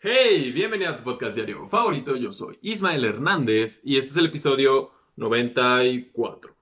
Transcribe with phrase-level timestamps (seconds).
[0.00, 2.14] Hey, bienvenido a tu podcast diario favorito.
[2.14, 6.54] Yo soy Ismael Hernández y este es el episodio 94.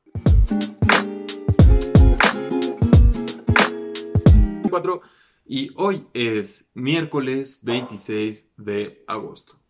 [5.44, 9.61] Y hoy es miércoles 26 de agosto.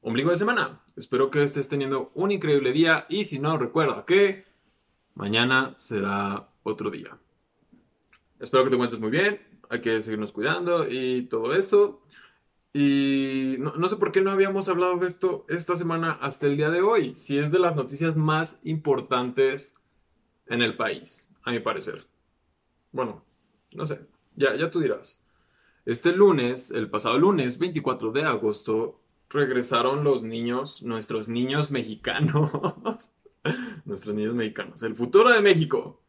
[0.00, 0.82] Ombligo de semana.
[0.96, 4.46] Espero que estés teniendo un increíble día y si no, recuerda que
[5.14, 7.18] mañana será otro día.
[8.40, 9.42] Espero que te encuentres muy bien.
[9.68, 12.00] Hay que seguirnos cuidando y todo eso.
[12.78, 16.68] Y no, sé por qué no habíamos hablado de esto esta semana hasta el día
[16.68, 17.16] de hoy.
[17.16, 19.78] Si es de las noticias más importantes
[20.46, 22.06] en el país, a mi parecer.
[22.92, 23.24] Bueno,
[23.72, 24.02] no sé.
[24.34, 25.24] Ya, ya tú dirás.
[25.86, 32.50] Este lunes, el pasado lunes, 24 de agosto, regresaron los niños, nuestros niños mexicanos.
[33.86, 34.82] nuestros niños mexicanos.
[34.82, 36.02] El futuro de México.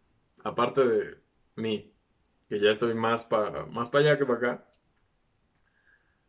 [0.43, 1.17] Aparte de
[1.55, 1.93] mí,
[2.49, 4.66] que ya estoy más para más para allá que para acá.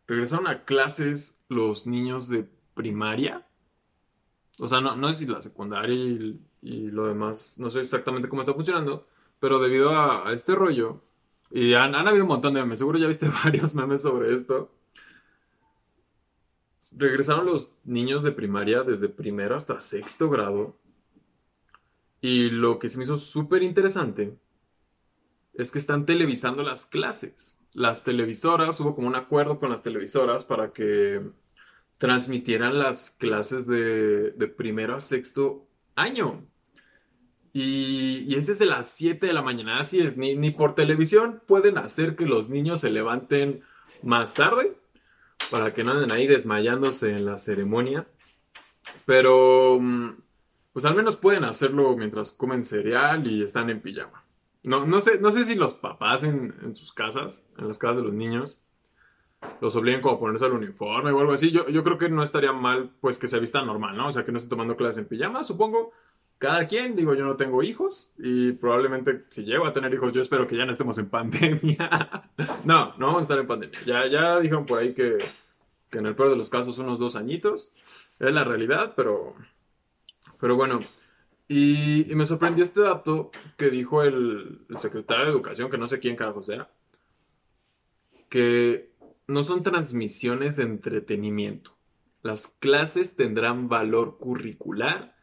[0.08, 3.46] Regresaron a clases los niños de primaria.
[4.58, 6.40] O sea, no, no sé si la secundaria y,
[6.90, 9.06] lo demás, no sé exactamente cómo está funcionando,
[9.38, 11.02] pero debido a, este rollo,
[11.50, 14.72] y han, han, habido un montón de memes, seguro ya viste varios memes sobre esto.
[16.96, 20.74] Regresaron los niños de primaria desde primero hasta sexto grado.
[22.20, 24.36] Y lo que se me hizo súper interesante
[25.52, 27.57] es que están televisando las clases.
[27.78, 31.22] Las televisoras, hubo como un acuerdo con las televisoras para que
[31.96, 36.44] transmitieran las clases de, primero a sexto año.
[37.52, 41.40] Y, y es desde las 7 de la mañana, así es, ni, ni por televisión
[41.46, 43.62] pueden hacer que los niños se levanten
[44.02, 44.76] más tarde
[45.48, 48.08] para que no anden ahí desmayándose en la ceremonia.
[49.06, 50.16] Pero, mm,
[50.72, 54.24] pues al menos pueden hacerlo mientras comen cereal y están en pijama.
[54.62, 58.02] No, no, sé, no sé si los papás en, sus casas, en las casas de
[58.02, 58.62] los niños,
[59.60, 61.50] los obliguen como a ponerse el uniforme o algo así.
[61.50, 64.08] Yo, yo creo que no estaría mal, pues, que se vista normal, ¿no?
[64.08, 65.92] O sea, que no estén tomando clases en pijama, supongo.
[66.38, 70.22] Cada quien, digo, yo no tengo hijos y probablemente si llego a tener hijos, yo
[70.22, 72.30] espero que ya no estemos en pandemia.
[72.64, 73.80] no, no vamos a estar en pandemia.
[73.86, 75.18] Ya, ya dijeron por ahí que,
[75.90, 77.72] que en el peor de los casos unos dos añitos.
[78.18, 79.34] Es la realidad, pero,
[80.40, 80.80] pero bueno,
[81.48, 86.14] y, me sorprendió este dato que dijo el, secretario de Educación, que no sé quién
[86.14, 86.70] carajo sea,
[88.28, 88.92] que
[89.26, 91.76] no son transmisiones de entretenimiento.
[92.22, 95.16] Las clases tendrán valor curricular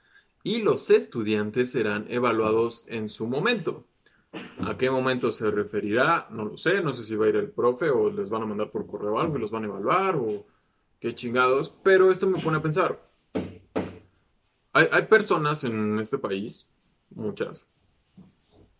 [0.44, 3.86] y los estudiantes serán evaluados en su momento.
[4.60, 6.28] ¿A qué momento se referirá?
[6.32, 8.46] No lo sé, no sé si va a ir el profe o les van a
[8.48, 10.46] mandar por correo algo y los van a evaluar o
[11.00, 13.00] qué chingados, pero esto me pone a pensar,
[14.76, 16.68] hay, personas en este país,
[17.12, 17.70] muchas,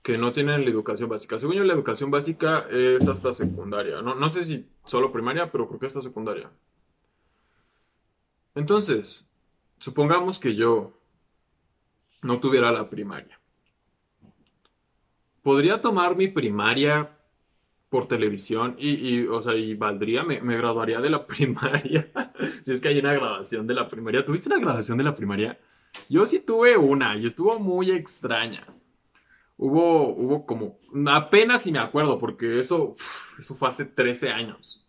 [0.02, 1.40] que no tienen la educación básica.
[1.40, 4.02] Según yo, la educación básica es hasta secundaria.
[4.02, 6.52] No, no sé si solo primaria, pero creo que hasta secundaria.
[8.56, 9.32] Entonces,
[9.80, 11.00] supongamos que yo
[12.22, 13.40] no tuviera la primaria.
[15.42, 17.18] ¿Podría tomar mi primaria
[17.90, 22.12] por televisión y, o sea, y valdría, me, me, graduaría de la primaria.
[22.66, 24.26] si es que hay una grabación de la primaria.
[24.26, 25.58] ¿Tuviste una grabación de la primaria?
[26.10, 28.66] Yo sí tuve una y estuvo muy extraña.
[29.58, 32.94] Hubo, hubo como, apenas si me acuerdo, porque eso,
[33.40, 34.86] eso fue hace 13 años.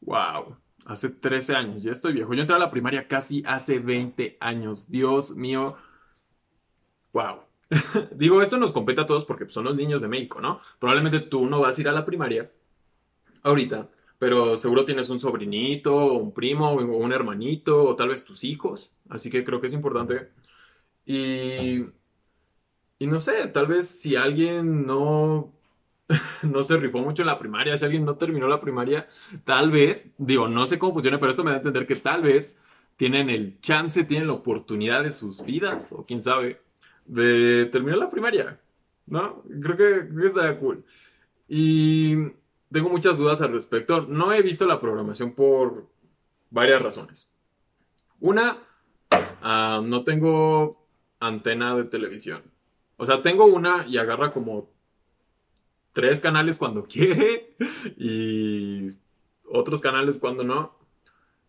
[0.00, 0.56] Wow,
[0.86, 2.34] hace 13 años, ya estoy viejo.
[2.34, 4.90] Yo entré a la primaria casi hace 20 años.
[4.90, 5.76] Dios mío.
[7.12, 7.42] Wow.
[8.12, 10.60] Digo, esto nos compete a todos porque son los niños de México, ¿no?
[10.78, 12.50] Probablemente tú no vas a ir a la primaria
[13.42, 13.88] ahorita,
[14.22, 18.94] pero seguro tienes un sobrinito, un primo, o un hermanito, o tal vez tus hijos.
[19.08, 20.28] Así que creo que es importante.
[21.04, 21.86] Y,
[23.00, 25.52] y no sé, tal vez si alguien no,
[26.44, 29.08] no se rifó mucho en la primaria, si alguien no terminó la primaria,
[29.44, 32.22] tal vez, digo, no sé cómo funciona, pero esto me da a entender que tal
[32.22, 32.60] vez
[32.96, 36.60] tienen el chance, tienen la oportunidad de sus vidas, o quién sabe,
[37.06, 38.60] de terminar la primaria.
[39.04, 39.42] ¿No?
[39.60, 40.84] Creo que, creo que estaría cool.
[41.48, 42.14] Y
[42.72, 44.02] tengo muchas dudas al respecto.
[44.02, 45.86] No he visto la programación por
[46.50, 47.30] varias razones.
[48.20, 48.58] Una,
[49.10, 50.86] ah, no tengo
[51.20, 52.42] antena de televisión.
[52.96, 54.70] O sea, tengo una y agarra como
[55.92, 57.56] tres canales cuando quiere
[57.96, 58.88] y
[59.44, 60.78] otros canales cuando no.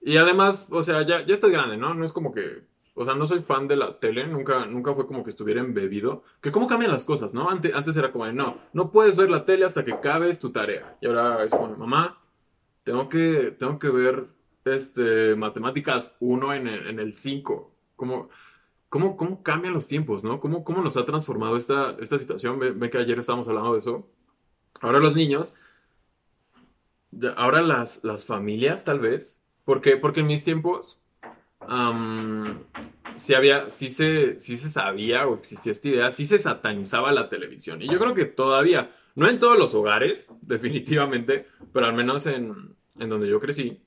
[0.02, 1.94] Y además, o sea, ya, ya estoy grande, ¿no?
[1.94, 5.08] No es como que o sea, no soy fan de la tele, nunca, nunca fue
[5.08, 6.24] como que estuviera embebido.
[6.42, 7.50] Que cómo cambian las cosas, ¿no?
[7.50, 10.52] Antes, antes era como de, no, no puedes ver la tele hasta que cabes tu
[10.52, 10.98] tarea.
[11.02, 12.22] Y ahora es como, mamá,
[12.84, 14.28] tengo que, tengo que ver
[14.66, 16.68] este, matemáticas 1 en
[17.00, 17.72] el, 5.
[17.96, 18.30] ¿Cómo,
[18.90, 20.40] cómo, cómo cambian los tiempos, no?
[20.40, 22.60] ¿Cómo, cómo nos ha transformado esta, esta situación?
[22.60, 24.08] Ve, que ayer estábamos hablando de eso.
[24.82, 25.56] Ahora los niños
[27.38, 31.03] ahora las, las familias tal vez, porque, porque en mis tiempos
[33.16, 37.30] sí había, sí se, sí se sabía o existía esta idea, sí se satanizaba la
[37.30, 37.82] televisión.
[37.82, 42.76] Y yo creo que todavía, no en todos los hogares, definitivamente, pero al menos en,
[43.00, 43.82] en donde yo crecí.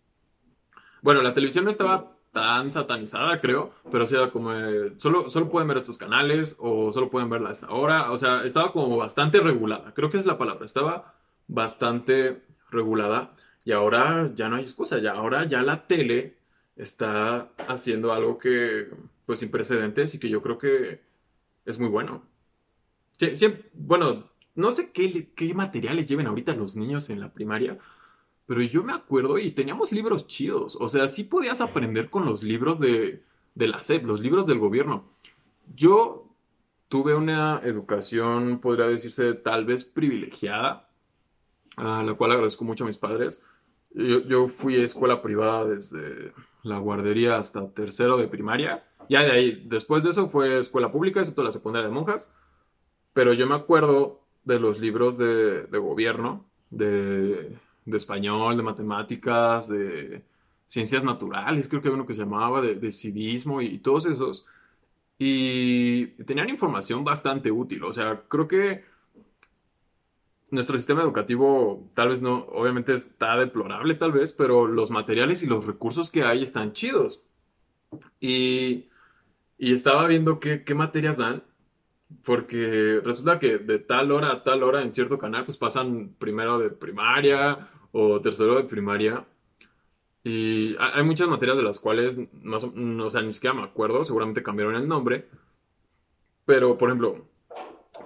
[1.02, 4.50] Bueno, la televisión no estaba tan satanizada, creo, pero sí era como,
[4.98, 8.10] solo, solo pueden ver estos canales o solo pueden verla a esta hora.
[8.10, 11.14] O sea, estaba como bastante regulada, creo que es la palabra, estaba
[11.48, 13.32] bastante regulada.
[13.64, 16.35] Y ahora ya no hay excusa, ya ahora ya la tele
[16.76, 18.88] está haciendo algo que,
[19.24, 21.00] pues, sin precedentes y que yo creo que
[21.64, 22.22] es muy bueno.
[23.74, 27.78] bueno, no sé qué, qué materiales lleven ahorita los niños en la primaria,
[28.46, 30.76] pero yo me acuerdo y teníamos libros chidos.
[30.80, 33.22] O sea, sí podías aprender con los libros de,
[33.54, 35.04] de la SEP, los libros del gobierno.
[35.74, 36.26] Yo
[36.88, 40.88] tuve una educación, podría decirse, tal vez privilegiada,
[41.76, 43.42] a la cual agradezco mucho a mis padres.
[43.96, 46.32] Yo, yo fui a escuela privada desde
[46.62, 48.84] la guardería hasta tercero de primaria.
[49.08, 52.34] Ya de ahí, después de eso fue escuela pública, excepto la secundaria de monjas.
[53.14, 57.56] Pero yo me acuerdo de los libros de, de gobierno, de,
[57.86, 60.22] de, español, de matemáticas, de
[60.66, 64.04] ciencias naturales, creo que había uno que se llamaba, de, de civismo y, y todos
[64.04, 64.46] esos.
[65.18, 67.84] Y tenían información bastante útil.
[67.84, 68.84] O sea, creo que
[70.50, 75.46] nuestro sistema educativo tal vez no, obviamente está deplorable tal vez, pero los materiales y
[75.46, 77.22] los recursos que hay están chidos.
[78.20, 78.88] Y,
[79.58, 81.42] y estaba viendo qué, qué, materias dan,
[82.24, 86.58] porque resulta que de tal hora a tal hora en cierto canal pues pasan primero
[86.58, 87.58] de primaria
[87.92, 89.26] o tercero de primaria.
[90.24, 94.42] Y hay muchas materias de las cuales, más, o sea, ni siquiera me acuerdo, seguramente
[94.42, 95.28] cambiaron el nombre.
[96.44, 97.28] Pero, por ejemplo,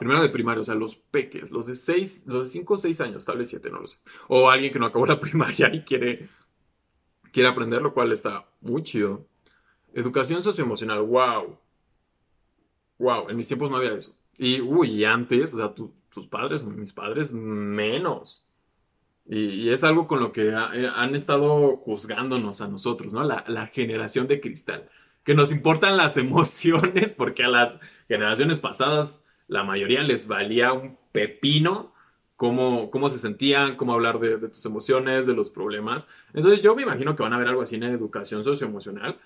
[0.01, 3.01] primero de primaria, o sea, los peques, los de 6, los de 5 o 6
[3.03, 3.99] años, tal vez 7, no lo sé.
[4.29, 6.27] O alguien que no acabó la primaria y quiere,
[7.31, 9.27] quiere aprender, lo cual está muy chido.
[9.93, 11.59] Educación socioemocional, wow.
[12.99, 14.17] Wow, en mis tiempos no había eso.
[14.39, 18.47] Y, uy, antes, o sea, tus padres, mis padres, menos.
[19.27, 23.23] Y, es algo con lo que eh, han estado juzgándonos a nosotros, ¿no?
[23.23, 24.89] La, la generación de cristal.
[25.25, 30.97] Que nos importan las emociones porque a las generaciones pasadas la mayoría les valía un
[31.13, 31.93] pepino
[32.37, 36.09] cómo, cómo se sentían, cómo hablar de, tus emociones, de los problemas.
[36.33, 39.21] Entonces yo me imagino que van a ver algo así en educación socioemocional.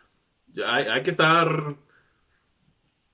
[0.67, 1.76] Hay, hay que estar...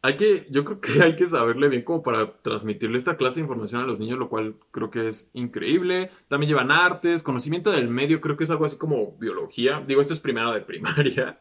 [0.03, 3.43] Hay que, yo creo que hay que saberle bien como para transmitirle esta clase de
[3.43, 6.11] información a los niños, lo cual creo que es increíble.
[6.29, 9.85] También llevan artes, conocimiento del medio, creo que es algo así como biología.
[9.87, 11.41] Digo, esto es primero de primaria.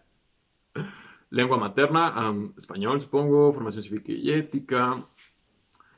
[1.29, 5.07] Lengua materna, español, supongo, formación cívica y ética,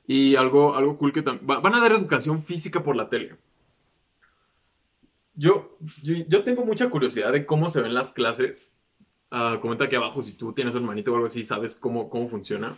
[0.07, 1.47] y algo, algo cool que también...
[1.47, 3.35] Van a dar educación física por la tele.
[5.35, 8.77] Yo, yo, tengo mucha curiosidad de cómo se ven las clases.
[9.31, 12.77] Uh, comenta aquí abajo si tú tienes hermanito o algo así, sabes cómo, cómo funciona.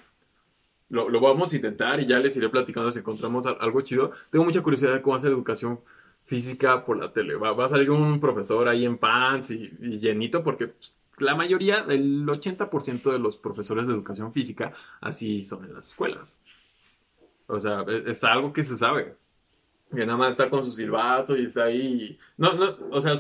[0.90, 4.12] Lo, lo, vamos a intentar y ya les iré platicando si encontramos algo chido.
[4.30, 5.80] Tengo mucha curiosidad de cómo hacer educación
[6.26, 7.36] física por la tele.
[7.36, 11.86] Va, va a salir un profesor ahí en pants y, llenito porque pues, la mayoría,
[11.90, 16.40] el 80% de los profesores de educación física así son en las escuelas.
[17.54, 19.16] O sea, e, es, algo que se sabe.
[19.92, 22.18] Que nada más está con su silbato y está ahí.
[22.38, 23.14] No, no, o sea,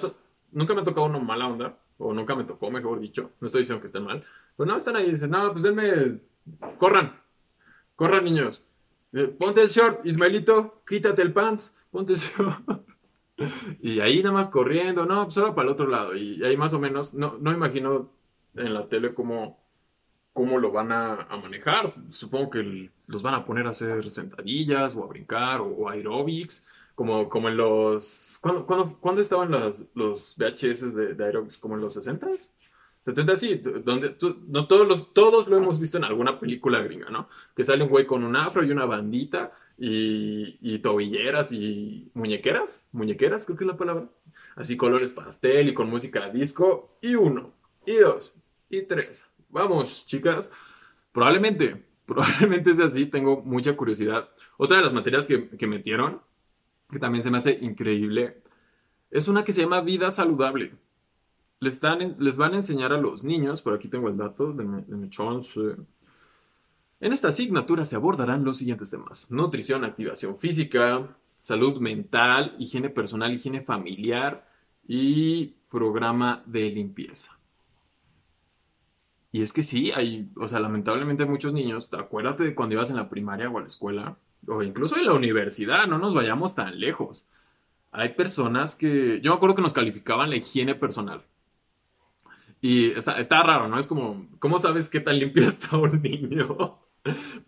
[0.51, 1.77] nunca me ha tocado una mala onda.
[2.00, 3.31] O nunca me tocó, mejor dicho.
[3.39, 4.25] No estoy diciendo que estén mal.
[4.57, 6.19] Pero no, están ahí y dicen, no, pues denme.
[6.79, 7.22] Corran.
[7.96, 8.65] Corran, niños.
[9.13, 10.81] Eh, ponte el short, Ismaelito.
[10.88, 11.79] Quítate el pants.
[11.91, 12.84] Ponte el short.
[13.81, 15.05] y ahí nada más corriendo.
[15.05, 16.15] No, pues ahora para el otro lado.
[16.15, 17.13] Y ahí más o menos.
[17.13, 18.10] No, no imagino
[18.55, 19.63] en la tele cómo
[20.34, 21.86] cómo lo van a, manejar.
[22.10, 27.29] Supongo que los van a poner a hacer sentadillas o a brincar o, aerobics, como,
[27.29, 28.38] como en los...
[28.41, 31.58] ¿Cuándo, cuándo, estaban los, los VHS de, de, aerobics?
[31.58, 32.51] ¿Como en los 60s?
[33.01, 37.27] 70 sí, donde todos, los, todos lo hemos visto en alguna película gringa, ¿no?
[37.55, 42.88] Que sale un güey con un afro y una bandita y, y tobilleras y muñequeras,
[42.93, 44.10] muñequeras creo que es la palabra,
[44.55, 47.51] así colores pastel y con música disco, y uno,
[47.86, 48.38] y dos,
[48.70, 50.51] y tres, Vamos, chicas.
[51.12, 53.05] Probablemente, probablemente sea así.
[53.05, 54.29] Tengo mucha curiosidad.
[54.57, 56.22] Otra de las materias que, metieron,
[56.89, 58.41] que también se me hace increíble,
[59.12, 60.74] es una que se llama vida saludable.
[61.60, 61.79] Les,
[62.19, 65.77] les van a enseñar a los niños, por aquí tengo el dato de mi, de
[67.00, 69.31] En esta asignatura se abordarán los siguientes temas.
[69.31, 74.50] Nutrición, activación física, salud mental, higiene personal, higiene familiar
[74.88, 77.38] y programa de limpieza.
[79.33, 82.91] Y es que sí, hay, o sea, lamentablemente hay muchos niños, acuérdate de cuando ibas
[82.91, 84.15] en la primaria o a la escuela,
[84.47, 87.29] o incluso en la universidad, no nos vayamos tan lejos.
[87.91, 91.23] hay personas que, yo me acuerdo que nos calificaban la higiene personal.
[92.61, 93.79] Y está, está raro, ¿no?
[93.79, 96.79] Es como, ¿cómo sabes qué tan limpio está un niño?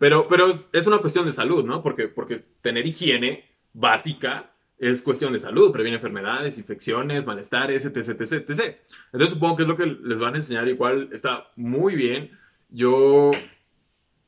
[0.00, 1.84] Pero, pero es una cuestión de salud, ¿no?
[1.84, 8.32] Porque, porque tener higiene básica es cuestión de salud, previene enfermedades, infecciones, malestares, etc, etc,
[8.32, 8.76] etc.
[9.06, 12.30] Entonces supongo que es lo que les van a enseñar, igual está muy bien.
[12.68, 13.30] Yo,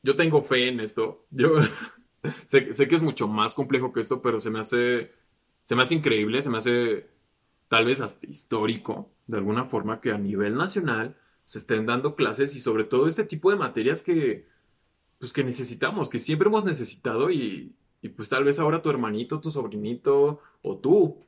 [0.01, 1.25] yo tengo fe en esto.
[1.29, 1.57] Yo
[2.45, 5.11] sé, sé, que es mucho más complejo que esto, pero se me hace,
[5.63, 7.07] se me hace increíble, se me hace
[7.67, 11.15] tal vez hasta histórico, de alguna forma, que a nivel nacional
[11.45, 14.47] se estén dando clases y sobre todo este tipo de materias que,
[15.19, 19.39] pues que necesitamos, que siempre hemos necesitado y, y pues tal vez ahora tu hermanito,
[19.39, 21.25] tu sobrinito o tú,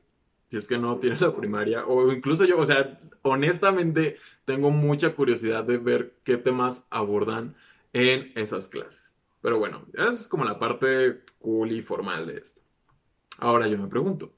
[0.48, 5.14] si es que no tienes la primaria, o incluso yo, o sea, honestamente tengo mucha
[5.14, 7.54] curiosidad de ver qué temas abordan
[7.92, 9.16] en esas clases.
[9.40, 12.62] Pero bueno, esa es como la parte cool y formal de esto.
[13.38, 14.34] Ahora yo me pregunto,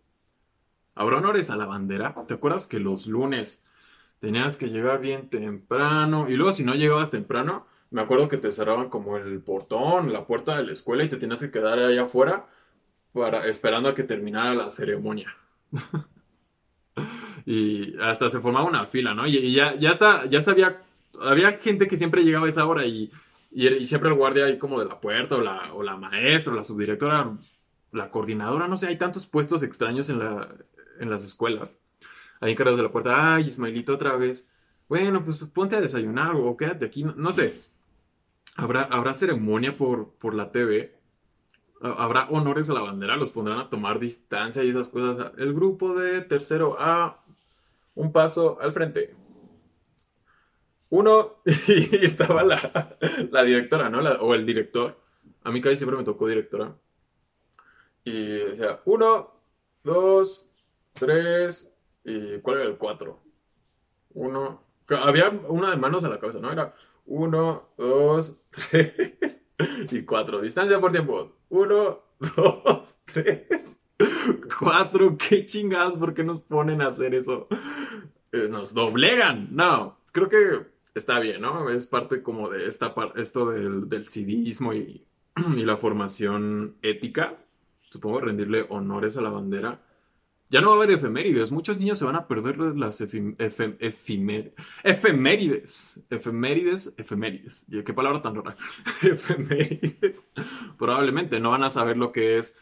[0.94, 2.14] ¿habrá honores a la bandera?
[2.26, 3.64] ¿Te acuerdas que los lunes
[4.20, 8.50] tenías que llegar bien temprano y luego si no llegabas temprano, me acuerdo que te
[8.50, 11.96] cerraban como el portón, la puerta de la escuela y te tenías que quedar ahí
[11.96, 12.44] afuera
[13.12, 15.32] para, esperando a que terminara la ceremonia.
[17.46, 19.28] y hasta se formaba una fila, ¿no?
[19.28, 20.82] Y, ya, ya está, ya había,
[21.20, 23.12] había gente que siempre llegaba a esa hora y,
[23.52, 26.56] y, siempre el guardia ahí como de la puerta o la, o la maestra o
[26.56, 27.38] la subdirectora,
[27.92, 30.52] la coordinadora, no sé, hay tantos puestos extraños en, la,
[30.98, 31.78] en las escuelas.
[32.40, 34.50] Ahí encargados de la puerta, ay, Ismailito otra vez.
[34.88, 37.62] Bueno, pues ponte a desayunar o quédate aquí, no sé.
[38.56, 40.94] ¿Habrá, ceremonia por, por la TV?
[41.80, 43.16] ¿Habrá honores a la bandera?
[43.16, 45.32] ¿Los pondrán a tomar distancia y esas cosas?
[45.36, 47.22] El grupo de tercero A,
[47.94, 49.14] un paso al frente.
[50.88, 53.98] Uno, y estaba la, directora, ¿no?
[53.98, 55.00] o el director.
[55.42, 56.76] A mí casi siempre me tocó directora.
[58.04, 59.34] Y decía, uno,
[59.82, 60.50] dos,
[60.92, 63.20] tres, y ¿cuál era el cuatro?
[64.10, 66.52] Uno, había una de manos a la cabeza, ¿no?
[66.52, 66.74] Era
[67.06, 69.48] uno, dos, tres
[69.90, 70.40] y cuatro.
[70.40, 71.36] Distancia por tiempo.
[71.48, 72.02] Uno,
[72.36, 73.76] dos, tres,
[74.58, 75.16] cuatro.
[75.16, 75.96] ¿Qué chingados?
[75.96, 77.48] ¿Por qué nos ponen a hacer eso?
[78.32, 79.48] Eh, nos doblegan.
[79.52, 81.70] No, creo que está bien, ¿no?
[81.70, 85.06] Es parte como de esta esto del, del civismo y,
[85.56, 87.38] y la formación ética.
[87.90, 89.80] Supongo rendirle honores a la bandera
[90.50, 91.50] ya no va a haber efemérides.
[91.52, 94.52] Muchos niños se van a perder las efemérides.
[96.10, 97.66] Efemérides, efemérides.
[97.84, 98.56] ¿Qué palabra tan rara?
[99.02, 100.30] efemérides.
[100.78, 102.58] Probablemente no van a saber lo que es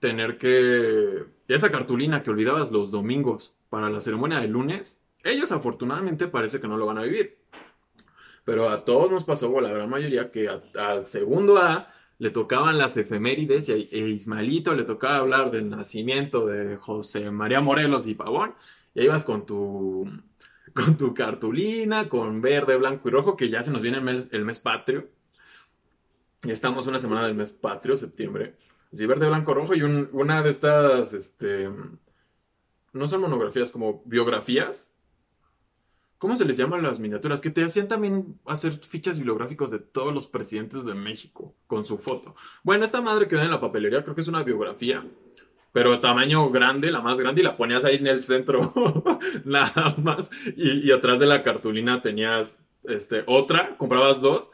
[0.00, 1.26] tener que...
[1.46, 5.02] Esa cartulina que olvidabas los domingos para la ceremonia del lunes.
[5.22, 7.38] Ellos afortunadamente parece que no lo van a vivir.
[8.44, 11.88] Pero a todos nos pasó, o la gran mayoría, que al segundo A
[12.20, 17.62] le tocaban las efemérides y a Ismaelito le tocaba hablar del nacimiento de José María
[17.62, 18.54] Morelos y Pavón.
[18.92, 20.06] Y ahí ibas con tu,
[20.74, 24.60] con tu cartulina, con verde, blanco y rojo, que ya se nos viene el mes,
[24.60, 25.08] patrio.
[26.42, 28.54] Y estamos una semana del mes patrio, septiembre.
[28.92, 31.70] Así, verde, blanco, rojo y una de estas, este,
[32.92, 34.89] no son monografías, como biografías
[36.20, 37.40] ¿Cómo se les llaman las miniaturas?
[37.40, 41.96] Que te hacían también hacer fichas bibliográficos de todos los presidentes de México con su
[41.96, 42.36] foto.
[42.62, 45.02] Bueno, esta madre que ven en la papelería creo que es una biografía,
[45.72, 48.70] pero tamaño grande, la más grande, y la ponías ahí en el centro,
[49.46, 50.30] nada más.
[50.58, 54.50] Y, y, atrás de la cartulina tenías este, otra, comprabas dos,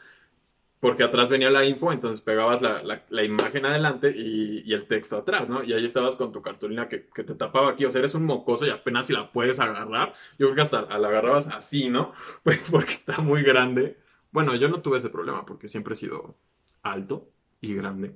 [0.79, 5.63] porque atrás venía la info, entonces pegabas la, imagen adelante y, el texto atrás, ¿no?
[5.63, 8.65] Y ahí estabas con tu cartulina que, te tapaba aquí, o sea, eres un mocoso
[8.67, 12.13] y apenas si la puedes agarrar, yo creo que hasta la agarrabas así, ¿no?
[12.43, 13.97] Pues porque está muy grande.
[14.31, 16.37] Bueno, yo no tuve ese problema porque siempre he sido
[16.83, 17.29] alto
[17.59, 18.15] y grande.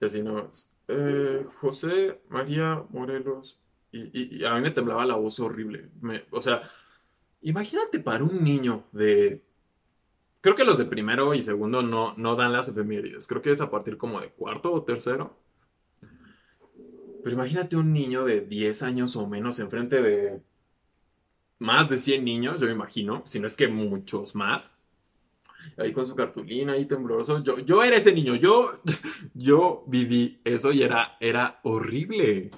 [0.00, 0.50] Y así no.
[0.88, 3.60] Eh, José María Morelos.
[3.92, 5.88] Y, a mí me temblaba la voz horrible.
[6.30, 6.62] o sea,
[7.40, 9.45] imagínate para un niño de
[10.46, 13.26] Creo que los de primero y segundo no, no dan las efemérides.
[13.26, 15.36] Creo que es a partir como de cuarto o tercero.
[17.24, 20.40] Pero imagínate un niño de 10 años o menos enfrente de
[21.58, 24.78] más de 100 niños, yo me imagino, si no es que muchos más.
[25.78, 27.42] Ahí con su cartulina, ahí tembloroso.
[27.42, 28.80] Yo, yo era ese niño, yo,
[29.34, 32.52] yo viví eso y era, era horrible.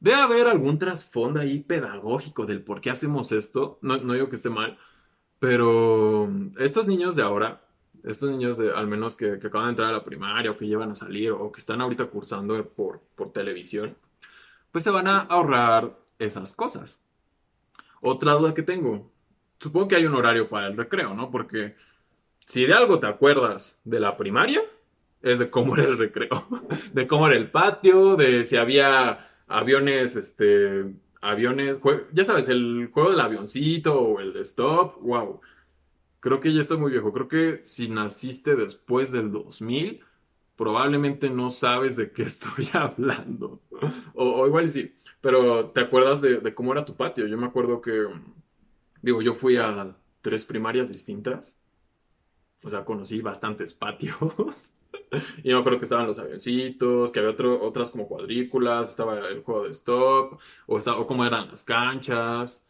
[0.00, 3.78] Debe haber algún trasfondo ahí pedagógico del por qué hacemos esto.
[3.80, 4.76] No, no digo que esté mal,
[5.42, 6.30] pero
[6.60, 7.64] estos niños de ahora,
[8.04, 10.92] estos niños de, al menos que, acaban de entrar a la primaria o que llevan
[10.92, 13.96] a salir o que están ahorita cursando por, por televisión,
[14.70, 17.04] pues se van a ahorrar esas cosas.
[18.00, 19.10] Otra duda que tengo,
[19.58, 21.32] supongo que hay un horario para el recreo, ¿no?
[21.32, 21.74] Porque
[22.46, 24.62] si de algo te acuerdas de la primaria,
[25.22, 26.46] es de cómo era el recreo,
[26.92, 30.84] de cómo era el patio, de si había aviones, este,
[31.22, 31.80] aviones,
[32.12, 35.40] ya sabes, el juego del avioncito o el stop, wow.
[36.20, 37.12] Creo que ya estoy muy viejo.
[37.12, 40.04] Creo que si naciste después del 2000,
[40.56, 43.60] probablemente no sabes de qué estoy hablando.
[44.14, 47.26] O, igual sí, pero te acuerdas de, cómo era tu patio.
[47.26, 48.06] Yo me acuerdo que,
[49.00, 51.56] digo, yo fui a tres primarias distintas.
[52.62, 54.70] O sea, conocí bastantes patios.
[55.42, 59.64] y me acuerdo que estaban los avioncitos, que había otras como cuadrículas, estaba el juego
[59.64, 62.66] de stop, o, estaba, o cómo eran las canchas.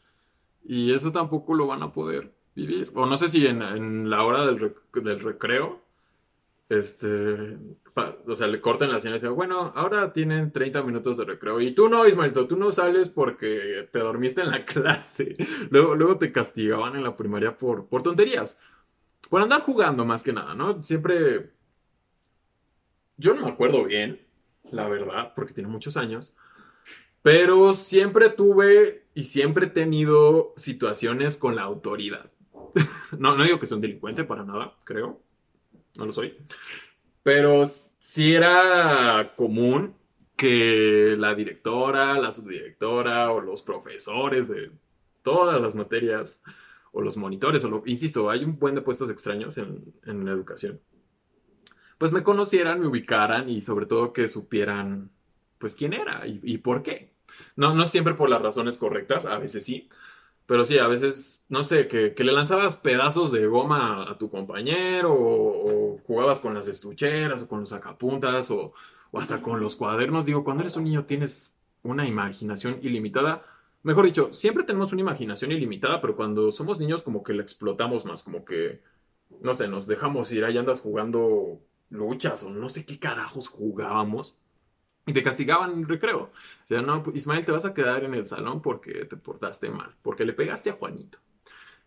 [0.64, 2.90] Y eso tampoco lo van a poder vivir.
[2.94, 5.82] O no sé si en, la hora del, del recreo,
[6.68, 7.58] este,
[8.26, 11.60] o sea, le cortan la señal y dicen, bueno, ahora tienen 30 minutos de recreo.
[11.60, 15.36] Y tú no, Ismaelito, tú no sales porque te dormiste en la clase.
[15.70, 18.58] Luego, luego te castigaban en la primaria por, por tonterías.
[19.28, 20.82] Por andar jugando más que nada, ¿no?
[20.82, 21.50] Siempre...
[23.22, 24.20] Yo no me acuerdo bien,
[24.72, 26.34] la verdad, porque tiene muchos años.
[27.22, 32.32] Pero siempre tuve y siempre he tenido situaciones con la autoridad.
[33.18, 35.22] no, no digo que sea un delincuente para nada, creo.
[35.94, 36.36] No lo soy.
[37.22, 39.94] Pero sí era común
[40.34, 44.72] que la directora, la subdirectora o los profesores de
[45.22, 46.42] todas las materias
[46.90, 50.32] o los monitores, o lo, insisto, hay un buen de puestos extraños en, en la
[50.32, 50.80] educación,
[52.02, 55.12] pues me conocieran, me ubicaran y sobre todo que supieran
[55.58, 57.12] pues quién era y, por qué.
[57.54, 59.88] No, no siempre por las razones correctas, a veces sí,
[60.46, 65.14] pero sí, a veces, no sé, que, le lanzabas pedazos de goma a, tu compañero,
[65.14, 68.74] o, jugabas con las estucheras, o con los sacapuntas, o,
[69.12, 70.26] o hasta con los cuadernos.
[70.26, 73.44] Digo, cuando eres un niño tienes una imaginación ilimitada.
[73.84, 78.04] Mejor dicho, siempre tenemos una imaginación ilimitada, pero cuando somos niños como que la explotamos
[78.04, 78.82] más, como que,
[79.40, 81.60] no sé, nos dejamos ir, ahí andas jugando
[81.92, 84.36] luchas o no sé qué carajos jugábamos.
[85.04, 86.30] Y te castigaban en el recreo.
[86.64, 89.94] O sea, no, Ismael, te vas a quedar en el salón porque te portaste mal,
[90.00, 91.18] porque le pegaste a Juanito.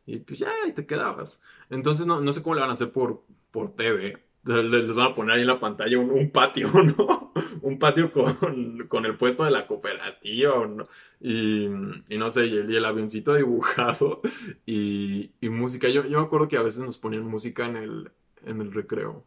[0.06, 1.42] Y pues ya, y te quedabas.
[1.70, 4.22] Entonces, no, no sé cómo le van a hacer por, por TV.
[4.44, 7.32] Les van a poner ahí en la pantalla un, patio, ¿no?
[7.62, 10.88] un patio con, con, el puesto de la cooperativa, ¿no?
[11.20, 14.22] Y, no sé, y el, el avioncito dibujado
[14.66, 15.90] y, y, música.
[15.90, 18.12] Yo, yo me acuerdo que a veces nos ponían música en el,
[18.46, 19.26] en el recreo.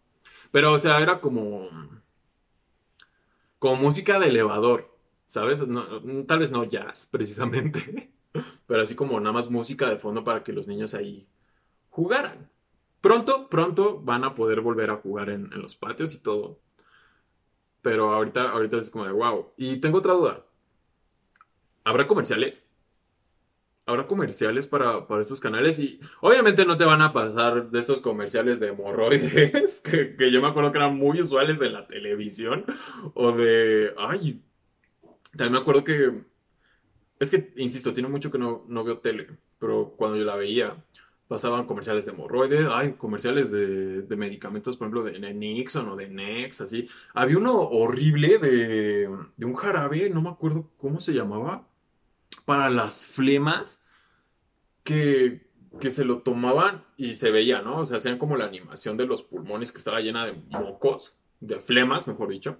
[0.50, 1.68] Pero, o sea, era como
[3.58, 4.94] como música de elevador,
[5.26, 5.62] ¿sabes?
[6.26, 8.12] tal vez no jazz, precisamente,
[8.66, 11.28] pero así como nada más música de fondo para que los niños ahí
[11.90, 12.50] jugaran.
[13.00, 16.58] Pronto, pronto van a poder volver a jugar en, los patios y todo.
[17.80, 19.52] Pero ahorita, ahorita es como de wow.
[19.56, 20.44] Y tengo otra duda.
[21.84, 22.67] ¿Habrá comerciales?
[23.88, 28.60] Habrá comerciales para, estos canales y obviamente no te van a pasar de estos comerciales
[28.60, 29.80] de hemorroides
[30.18, 32.66] que, yo me acuerdo que eran muy usuales en la televisión
[33.14, 34.42] o de, ay,
[35.30, 36.20] también me acuerdo que,
[37.18, 40.84] es que, insisto, tiene mucho que no, veo tele, pero cuando yo la veía
[41.26, 46.60] pasaban comerciales de hemorroides, hay comerciales de, medicamentos, por ejemplo, de Nixon o de Nex,
[46.60, 46.88] así.
[47.14, 51.68] Había uno horrible de, de un jarabe, no me acuerdo cómo se llamaba
[52.48, 53.84] para las flemas
[54.82, 55.46] que,
[55.90, 57.80] se lo tomaban y se veía, ¿no?
[57.80, 61.58] O sea, hacían como la animación de los pulmones que estaba llena de mocos, de
[61.58, 62.56] flemas, mejor dicho.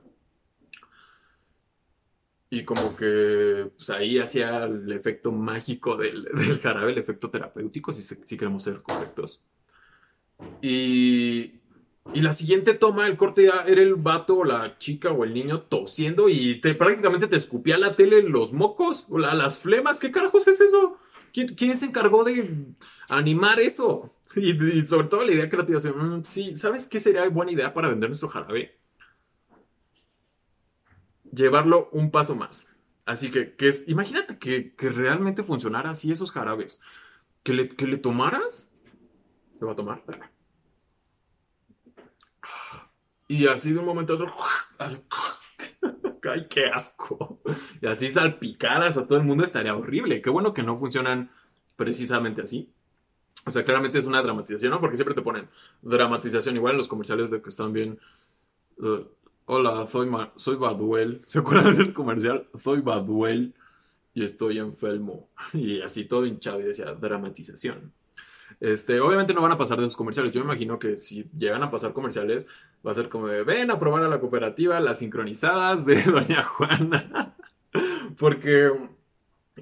[2.51, 6.29] Y como que pues ahí hacía el efecto mágico del,
[6.63, 9.43] jarabe, el efecto terapéutico, si, si queremos ser correctos.
[10.61, 11.63] Y,
[12.15, 15.61] y la siguiente toma, el corte era el vato o la chica o el niño
[15.61, 19.99] tosiendo y te, prácticamente te escupía la tele los mocos o las flemas.
[19.99, 20.99] ¿Qué carajos es eso?
[21.33, 22.67] ¿Quién, se encargó de
[23.09, 24.15] animar eso?
[24.37, 25.81] Y, sobre todo la idea creativa.
[25.81, 28.79] Mm, sí, ¿sabes qué sería buena idea para vender nuestro jarabe?
[31.33, 32.75] Llevarlo un paso más.
[33.07, 36.83] Así que, imagínate que, realmente funcionara así esos jarabes.
[37.43, 38.75] Que le, que le tomaras.
[39.61, 40.03] ¿Le va a tomar?
[43.29, 44.33] Y así de un momento a otro.
[46.31, 47.41] ¡Ay, qué asco!
[47.81, 50.23] Y así salpicadas a todo el mundo estaría horrible.
[50.23, 51.31] Qué bueno que no funcionan
[51.77, 52.73] precisamente así.
[53.45, 54.81] O sea, claramente es una dramatización, ¿no?
[54.81, 55.49] Porque siempre te ponen
[55.83, 56.57] dramatización.
[56.57, 57.99] Igual en los comerciales de que están bien.
[58.79, 59.05] Uh,
[59.47, 61.21] hola, soy, soy Baduel.
[61.25, 62.49] ¿Se acuerdan de ese comercial?
[62.63, 63.55] Soy Baduel
[64.13, 65.31] y estoy enfermo.
[65.53, 67.93] Y así todo hinchado y decía dramatización.
[68.61, 70.33] Este, obviamente no van a pasar de esos comerciales.
[70.33, 72.47] Yo imagino que si llegan a pasar comerciales,
[72.87, 76.43] va a ser como de ven a probar a la cooperativa las sincronizadas de Doña
[76.43, 77.37] Juana.
[78.19, 78.73] Porque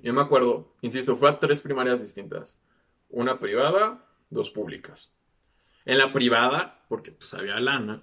[0.02, 2.62] yo me acuerdo, insisto, fue a tres primarias distintas.
[3.11, 5.16] Una privada, dos públicas.
[5.85, 8.02] En la privada, porque pues había lana,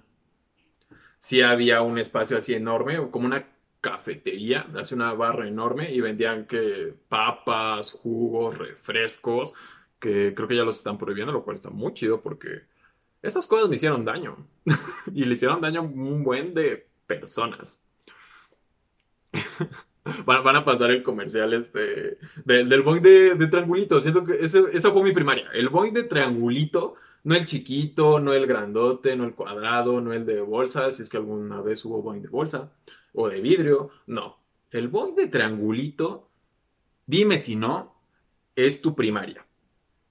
[1.18, 3.48] sí había un espacio así enorme, como una
[3.80, 9.52] cafetería, hace una barra enorme y vendían que papas, jugos, refrescos,
[10.04, 12.64] que creo que ya los están prohibiendo, lo cual está muy chido porque
[13.22, 14.36] esas cosas me hicieron daño.
[15.14, 17.82] y le hicieron daño a un buen de personas.
[20.26, 23.98] van, a pasar el comercial este, del boing de, triangulito.
[23.98, 25.48] Siento que esa fue mi primaria.
[25.54, 30.26] El boing de triangulito, no el chiquito, no el grandote, no el cuadrado, no el
[30.26, 32.74] de bolsa, si es que alguna vez hubo boing de bolsa
[33.14, 33.88] o de vidrio.
[34.06, 34.36] No.
[34.70, 36.28] El boing de triangulito,
[37.06, 37.96] dime si no,
[38.54, 39.46] es tu primaria.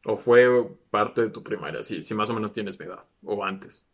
[0.06, 3.44] O fue parte de tu primaria, si, si más o menos tienes mi edad, o
[3.44, 3.86] antes.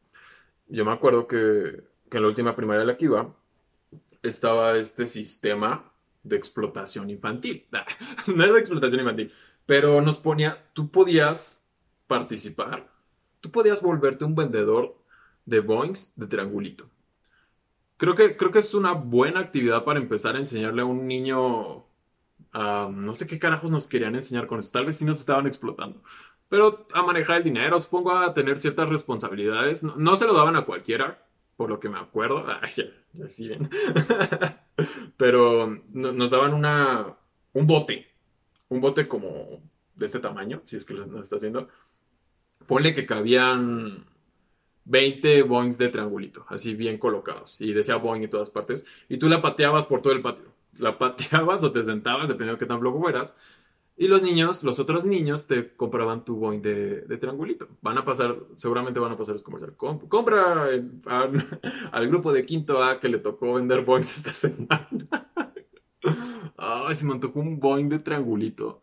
[0.68, 3.10] Yo me acuerdo que, que en la última primaria de la que
[4.24, 5.92] estaba este sistema
[6.24, 7.68] de explotación infantil.
[8.36, 9.32] no es de explotación infantil,
[9.66, 11.64] pero nos ponía, tú podías
[12.08, 12.90] participar,
[13.40, 14.96] tú podías volverte un vendedor
[15.46, 16.90] de boings de triangulito.
[17.98, 21.86] Creo que, creo que es una buena actividad para empezar a enseñarle a un niño
[22.54, 24.72] no sé qué carajos nos querían enseñar con eso.
[24.72, 26.02] Tal vez sí nos estaban explotando.
[26.50, 29.84] Pero a manejar el dinero, supongo a tener ciertas responsabilidades.
[29.84, 31.24] No, se lo daban a cualquiera,
[31.56, 32.46] por lo que me acuerdo.
[35.18, 37.18] Pero nos daban una,
[37.54, 38.08] un bote.
[38.70, 39.62] Un bote como
[39.96, 41.68] de este tamaño, si es que nos estás viendo.
[42.66, 44.06] Ponle que cabían
[44.86, 47.62] 20 boings de triangulito, así bien colocados.
[47.62, 48.86] Y decía boing en todas partes.
[49.08, 52.60] Y tú la pateabas por todo el patio la pateabas o te sentabas, dependiendo de
[52.60, 53.34] qué tan flojo fueras.
[53.98, 57.68] Y los niños, los otros niños, te compraban tu boing de, triangulito.
[57.82, 59.76] Van a pasar, seguramente van a pasar los comerciales.
[59.78, 60.70] compra
[61.92, 64.96] al, grupo de quinto A que le tocó vender boings esta semana.
[66.58, 68.82] Ay, se me antojó un boing de triangulito.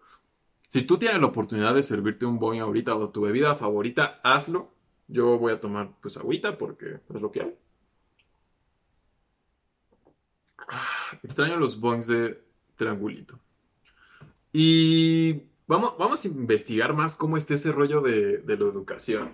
[0.69, 4.75] Si tú tienes la oportunidad de servirte un boing ahorita o tu bebida favorita, hazlo.
[5.09, 7.55] Yo voy a tomar pues agüita porque es lo que hay.
[11.23, 12.43] Extraño los boings de
[12.77, 13.39] triangulito.
[14.53, 19.33] Y vamos, vamos a investigar más cómo está ese rollo de, la educación.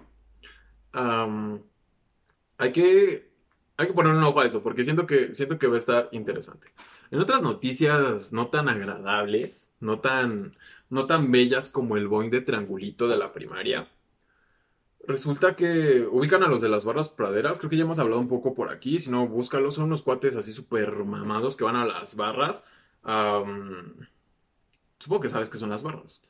[0.93, 3.31] hay, que,
[3.77, 6.09] hay que poner un ojo a eso, porque siento que, siento que va a estar
[6.13, 6.69] interesante.
[7.11, 10.57] En otras noticias no tan agradables, no tan,
[10.89, 13.89] no tan bellas como el boing de triangulito de la primaria,
[15.05, 18.29] Resulta que ubican a los de las barras praderas, creo que ya hemos hablado un
[18.29, 21.85] poco por aquí, si no, búscalos, son unos cuates así súper mamados que van a
[21.85, 22.65] las barras.
[24.99, 26.23] supongo que sabes que son las barras.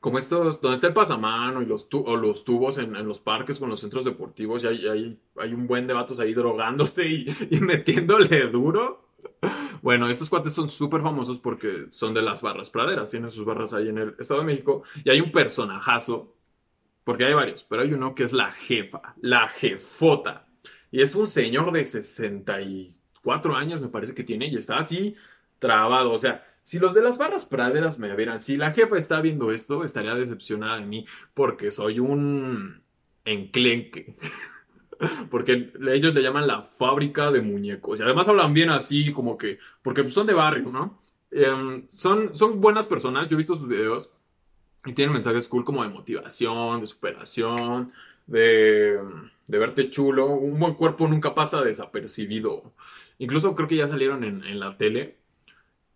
[0.00, 3.70] Como estos, donde está el pasamano y los, o los tubos en, los parques con
[3.70, 8.48] los centros deportivos, y hay, hay, un buen de vatos ahí drogándose y, y metiéndole
[8.48, 9.10] duro.
[9.82, 13.72] Bueno, estos cuates son súper famosos porque son de las barras praderas, tienen sus barras
[13.74, 16.34] ahí en el Estado de México, y hay un personajazo
[17.04, 20.46] porque hay varios, pero hay uno que es la jefa, la jefota.
[20.90, 25.14] Y es un señor de 64 años, me parece que tiene, y está así
[25.58, 26.12] trabado.
[26.12, 29.52] O sea, si los de las barras praderas me vieran, si la jefa está viendo
[29.52, 32.82] esto, estaría decepcionada de mí porque soy un
[33.24, 34.16] enclenque.
[35.30, 38.00] porque ellos le llaman la fábrica de muñecos.
[38.00, 41.00] Y además hablan bien así, como que, porque son de barrio, ¿no?
[41.30, 44.12] Em, son, son buenas personas, yo he visto sus videos
[44.84, 47.92] y tienen mensajes cool como de motivación, de superación,
[48.26, 48.98] de,
[49.48, 50.26] verte chulo.
[50.26, 52.72] Un buen cuerpo nunca pasa desapercibido.
[53.18, 55.18] Incluso creo que ya salieron en, la tele.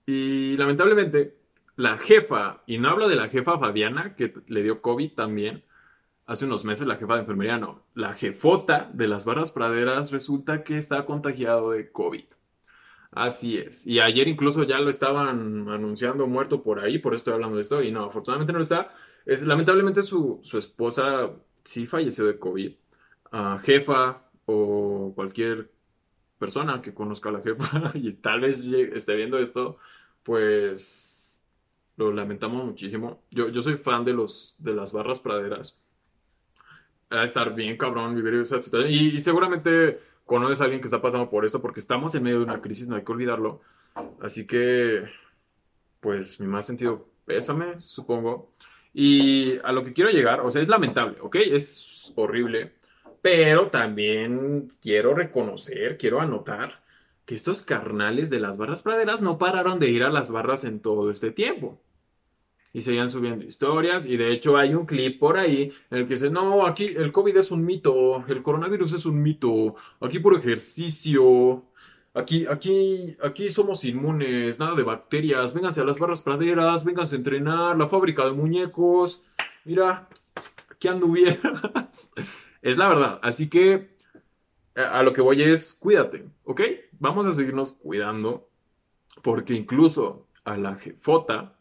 [0.06, 1.36] Y lamentablemente,
[1.76, 5.64] la jefa, y no hablo de la jefa Fabiana, que le dio COVID también,
[6.26, 10.64] hace unos meses la jefa de enfermería, no, la jefota de las barras praderas resulta
[10.64, 12.24] que está contagiado de COVID.
[13.14, 13.86] Así es.
[13.86, 17.62] Y ayer incluso ya lo estaban anunciando muerto por ahí, por eso estoy hablando de
[17.62, 17.80] esto.
[17.80, 18.90] Y no, afortunadamente no lo está.
[19.24, 21.30] Es, lamentablemente su, esposa
[21.62, 22.74] sí falleció de COVID.
[23.30, 25.70] Ah, jefa o cualquier
[26.38, 29.78] persona que conozca a la jefa y tal vez esté viendo esto,
[30.24, 31.40] pues
[31.96, 33.22] lo lamentamos muchísimo.
[33.30, 35.78] Yo, yo soy fan de, los, de las barras praderas.
[37.10, 38.90] A estar bien cabrón vivir esa situación.
[38.90, 42.44] y seguramente conoces a alguien que está pasando por esto, porque estamos en medio de
[42.44, 43.60] una crisis, no hay que olvidarlo.
[44.20, 45.04] Así que,
[46.00, 48.52] pues, mi más sentido pésame, supongo.
[48.92, 51.36] Y a lo que quiero llegar, o sea, es lamentable, ¿ok?
[51.36, 52.74] Es horrible,
[53.22, 56.82] pero también quiero reconocer, quiero anotar
[57.24, 60.80] que estos carnales de las barras praderas no pararon de ir a las barras en
[60.80, 61.80] todo este tiempo
[62.74, 64.04] y seguían subiendo historias.
[64.04, 67.12] Y de hecho hay un clip por ahí en el que dice, no, aquí el
[67.12, 71.64] COVID es un mito, el coronavirus es un mito, aquí por ejercicio.
[72.16, 75.54] Aquí, aquí, aquí somos inmunes, nada de bacterias.
[75.54, 79.22] Vénganse a las barras praderas, vénganse a entrenar, la fábrica de muñecos.
[79.64, 80.08] Mira,
[80.70, 82.12] aquí anduvieras.
[82.62, 83.18] es la verdad.
[83.22, 83.94] Así que
[84.76, 86.60] a lo que voy es, cuídate, ¿ok?
[86.98, 88.48] vamos a seguirnos cuidando
[89.22, 91.56] porque incluso a la jefota,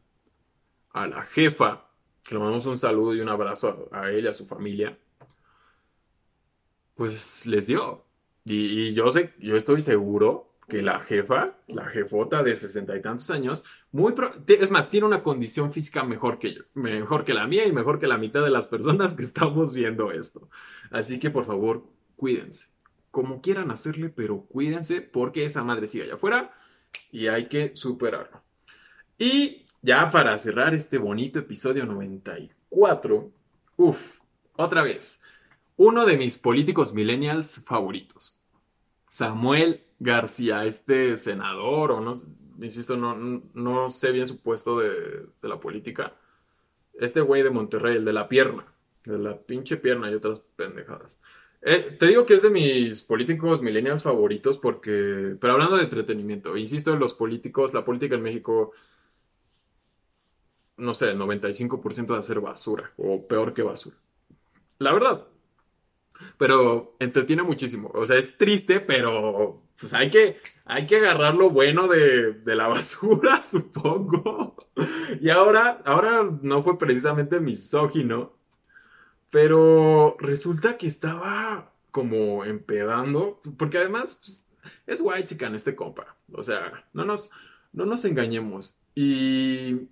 [0.94, 1.90] a la jefa,
[2.24, 4.98] que le mandamos un saludo y un abrazo a, ella, a su familia,
[6.96, 8.06] pues les dio.
[8.46, 13.30] Y, yo sé, yo estoy seguro que la jefa, la jefota de sesenta y tantos
[13.32, 14.14] años, muy
[14.48, 18.00] es más, tiene una condición física mejor que yo, mejor que la mía y mejor
[18.00, 20.50] que la mitad de las personas que estamos viendo esto.
[20.92, 21.84] Así que por favor,
[22.16, 22.68] cuídense.
[23.12, 26.54] Como quieran hacerle, pero cuídense porque esa madre sigue allá afuera
[27.12, 28.42] y hay que superarlo.
[29.18, 33.32] Y ya para cerrar este bonito episodio 94,
[33.78, 34.20] uff,
[34.56, 35.22] otra vez,
[35.76, 38.40] uno de mis políticos millennials favoritos,
[39.10, 42.14] Samuel García, este senador, o no,
[42.62, 46.16] insisto, no, no sé bien su puesto de, de la política,
[47.00, 48.66] este güey de Monterrey, el de la pierna,
[49.04, 51.20] de la pinche pierna y otras pendejadas.
[51.62, 56.56] Eh, te digo que es de mis políticos millennials favoritos porque, pero hablando de entretenimiento,
[56.56, 58.72] insisto, los políticos, la política en México,
[60.78, 63.96] no sé, el 95% de hacer basura o peor que basura.
[64.80, 65.28] La verdad.
[66.38, 67.92] Pero entretiene muchísimo.
[67.94, 72.56] O sea, es triste, pero pues hay que, hay que agarrar lo bueno de, de
[72.56, 74.56] la basura, supongo.
[75.22, 78.34] Y ahora, ahora no fue precisamente misógino
[79.34, 84.48] pero resulta que estaba como empedando, porque además pues,
[84.86, 86.16] es guay chica en este compa.
[86.32, 87.32] O sea, no nos,
[87.72, 88.78] no nos engañemos.
[88.94, 89.88] Y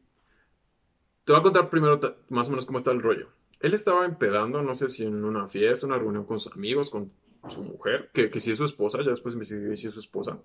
[1.32, 3.30] te voy a contar primero más o menos cómo está el rollo.
[3.62, 7.10] Él estaba empedando, no sé si en una fiesta, una reunión con sus amigos, con
[7.48, 10.40] su mujer, que, que si es su esposa, ya después me si es su esposa.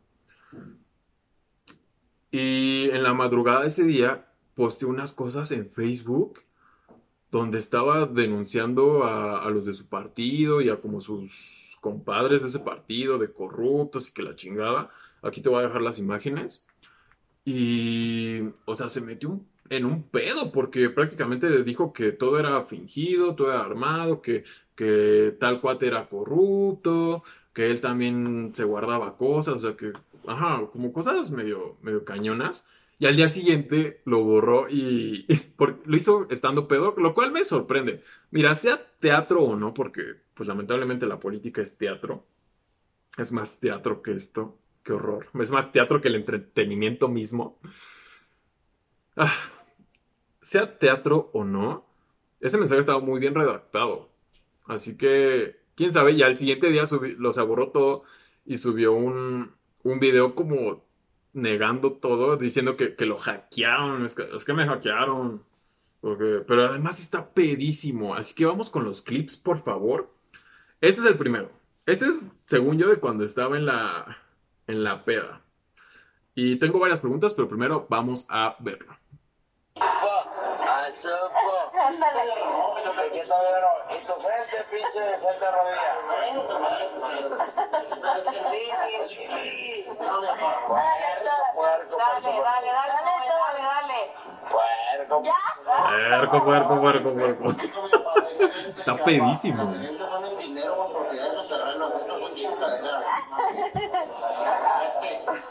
[2.31, 6.39] Y en la madrugada de ese día posteó unas cosas en Facebook
[7.33, 12.61] donde estaba denunciando a, los de su partido y a como sus compadres de ese
[12.61, 14.91] partido, de corruptos y que la chingada.
[15.21, 16.65] Aquí te voy a dejar las imágenes.
[17.45, 22.65] Y, o sea, se metió en un pedo porque prácticamente le dijo que todo era
[22.67, 29.17] fingido, todo era armado, que, que tal cuate era corrupto, que él también se guardaba
[29.17, 29.93] cosas, o sea, que,
[30.27, 32.67] ajá, como cosas medio, medio cañonas.
[32.99, 35.27] Y al día siguiente lo borró y,
[35.85, 38.03] lo hizo estando pedo, lo cual me sorprende.
[38.31, 40.03] Mira, sea teatro o no, porque
[40.35, 42.27] pues lamentablemente la política es teatro.
[43.19, 44.59] Es más teatro que esto.
[44.83, 45.29] Qué horror.
[45.41, 47.59] Es más teatro que el entretenimiento mismo.
[49.17, 49.33] Ah,
[50.47, 51.85] sea teatro o no,
[52.41, 54.09] ese mensaje estaba muy bien redactado.
[54.65, 56.85] Así que, quién sabe, ya al siguiente día
[57.19, 58.05] lo se borró todo
[58.45, 60.85] y subió un, un video como
[61.33, 65.43] negando todo, diciendo que, lo hackearon, es que, me hackearon.
[66.01, 68.15] pero además está pedísimo.
[68.15, 70.15] Así que vamos con los clips, por favor.
[70.81, 71.51] Este es el primero.
[71.87, 74.19] Este es, según yo, de cuando estaba en la,
[74.69, 75.43] en la peda.
[76.37, 78.97] Y tengo varias preguntas, pero primero vamos a verlo.
[80.97, 81.03] Y
[84.07, 85.93] tu frente, pinche, frente rodilla.
[91.55, 94.13] Puerco, dale, dale, dale, dale, dale.
[94.51, 95.23] Puerco.
[95.65, 97.45] Puerco, puerco, puerco, puerco.
[98.75, 99.63] Está pedísimo.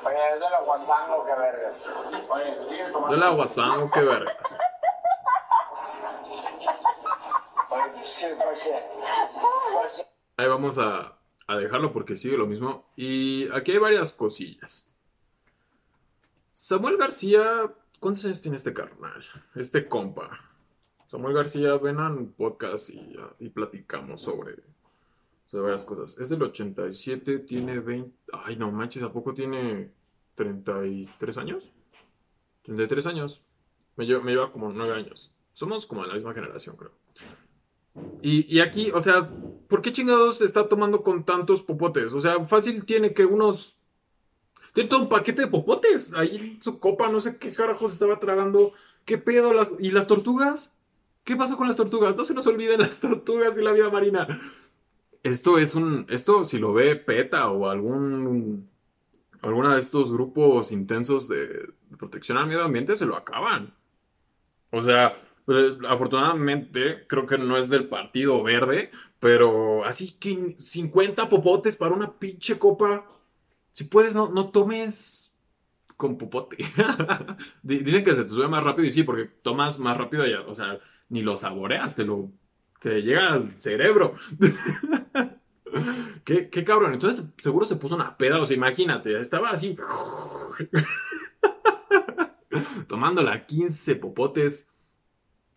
[0.06, 1.84] Oye, es de la guasango que vergas.
[3.10, 4.58] De la guasango que vergas.
[10.38, 12.86] Ahí vamos a, dejarlo porque sigue lo mismo.
[12.96, 14.88] Y aquí hay varias cosillas.
[16.52, 19.24] Samuel García, ¿cuántos años tiene este carnal?
[19.56, 20.40] Este compa.
[21.08, 24.56] Samuel García, ven a un podcast y, platicamos sobre,
[25.46, 26.18] sobre varias cosas.
[26.20, 28.12] Es del 87, tiene 20...
[28.34, 29.92] Ay, no manches, ¿a poco tiene
[30.36, 31.72] 33 años?
[32.64, 33.44] 33 años.
[33.96, 35.34] Me lleva, me lleva como 9 años.
[35.54, 36.92] Somos como de la misma generación, creo.
[38.22, 39.30] Y, aquí, o sea,
[39.68, 42.14] ¿por qué chingados se está tomando con tantos popotes?
[42.14, 43.78] O sea, fácil tiene que unos.
[44.74, 46.14] Tiene todo un paquete de popotes.
[46.14, 48.74] Ahí en su copa, no sé qué carajos estaba tragando.
[49.06, 49.54] ¿Qué pedo?
[49.54, 49.74] Las...
[49.80, 50.76] ¿Y las tortugas?
[51.24, 52.16] ¿Qué pasó con las tortugas?
[52.18, 54.28] No se nos olviden las tortugas y la vida marina.
[55.24, 56.06] Esto es un.
[56.10, 58.70] Esto, si lo ve PETA o algún.
[59.42, 63.74] Alguna de estos grupos intensos de, de protección al medio ambiente, se lo acaban.
[64.72, 71.30] O sea, pues, afortunadamente, creo que no es del Partido Verde, pero así que 50
[71.30, 73.06] popotes para una pinche copa.
[73.74, 75.34] Si puedes, no, no tomes
[75.98, 76.58] con popote.
[77.64, 80.56] Dicen que se te sube más rápido y sí, porque tomas más rápido ya, o
[80.56, 80.80] sea,
[81.10, 82.32] ni lo saboreas, te lo
[82.80, 84.14] te llega al cerebro.
[86.24, 86.94] ¿Qué, qué cabrón.
[86.94, 88.40] Entonces seguro se puso una peda.
[88.40, 89.76] O sea, imagínate, estaba así.
[92.88, 94.75] Tomándola 15 popotes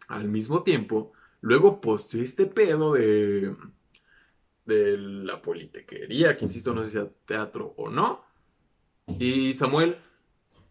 [0.08, 1.12] al mismo tiempo.
[1.40, 3.54] Luego posteó este pedo de,
[4.64, 8.24] de la politequería, que insisto, no sé si sea teatro o no.
[9.06, 9.98] Y Samuel,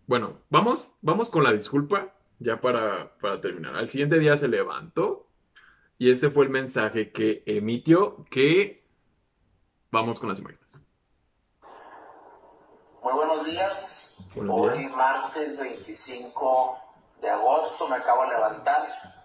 [0.05, 3.75] bueno, vamos, vamos con la disculpa ya para, para terminar.
[3.75, 5.27] Al siguiente día se levantó
[5.97, 8.85] y este fue el mensaje que emitió que
[9.89, 10.81] vamos con las imágenes.
[13.01, 14.23] Muy buenos días.
[14.35, 16.77] Hoy martes 25
[17.21, 19.16] de agosto me acabo de levantar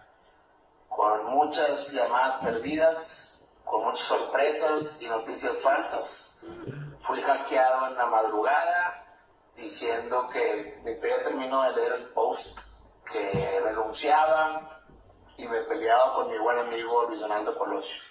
[0.94, 6.40] con muchas llamadas perdidas, con muchas sorpresas y noticias falsas.
[7.00, 9.04] Fui hackeado en la madrugada
[9.56, 12.58] diciendo que mi ya terminó de leer el post,
[13.10, 14.80] que renunciaba
[15.36, 18.02] y me peleaba con mi buen amigo Luis Donaldo Colosio.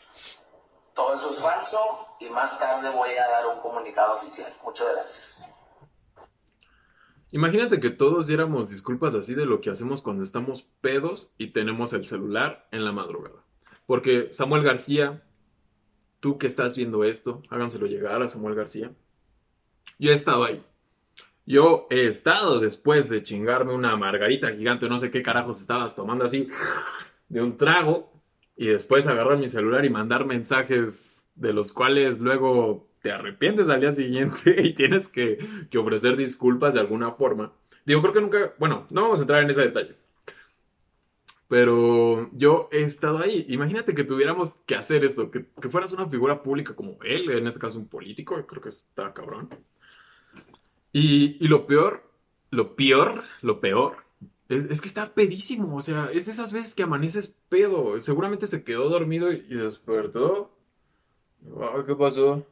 [0.93, 4.53] Todo eso es falso y más tarde voy a dar un comunicado oficial.
[4.63, 5.50] Muchas gracias.
[7.31, 11.93] Imagínate que todos diéramos disculpas así de lo que hacemos cuando estamos pedos y tenemos
[11.93, 13.43] el celular en la madrugada.
[13.85, 15.23] Porque Samuel García,
[16.19, 18.91] tú que estás viendo esto, háganselo llegar a Samuel García.
[19.97, 20.61] Yo he estado ahí.
[21.45, 26.25] Yo he estado después de chingarme una margarita gigante, no sé qué carajos estabas tomando
[26.25, 26.47] así,
[27.29, 28.11] de un trago,
[28.55, 33.81] y después agarrar mi celular y mandar mensajes de los cuales luego te arrepientes al
[33.81, 35.39] día siguiente y tienes que,
[35.77, 37.53] ofrecer disculpas de alguna forma.
[37.85, 39.95] Digo, creo que nunca, bueno, no vamos a entrar en ese detalle.
[41.47, 43.45] Pero yo he estado ahí.
[43.49, 47.59] Imagínate que tuviéramos que hacer esto, que, fueras una figura pública como él, en este
[47.59, 49.49] caso un político, creo que está cabrón.
[50.93, 52.03] Y, lo peor,
[52.51, 53.97] lo peor, lo peor,
[54.47, 55.75] es, es, que está pedísimo.
[55.75, 57.99] O sea, es de esas veces que amaneces pedo.
[57.99, 60.51] Seguramente se quedó dormido y despertó.
[61.85, 62.45] ¿Qué pasó?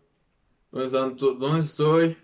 [0.72, 2.18] ¿Dónde, estoy?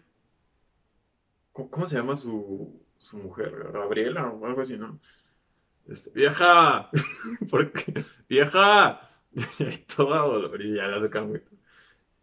[1.52, 3.72] ¿Cómo, se llama su, su, mujer?
[3.74, 5.00] Gabriela o algo así, ¿no?
[5.88, 6.90] Este, vieja,
[7.50, 9.02] porque, vieja,
[9.96, 11.10] toda dolor y ya le hace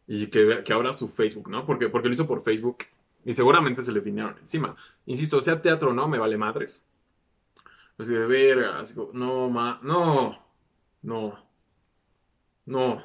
[0.07, 1.67] Y que, que abra su Facebook, ¿no?
[1.67, 2.79] Porque, porque lo hizo por Facebook
[3.25, 4.77] y seguramente se le vinieron encima.
[5.07, 6.85] Insisto, sea teatro o no, me vale madres.
[7.99, 10.45] Así de verga, así como, no, ma, no,
[11.03, 11.39] no,
[12.67, 13.05] no.